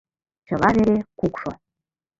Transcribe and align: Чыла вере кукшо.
Чыла 0.47 0.69
вере 0.75 0.97
кукшо. 1.19 1.51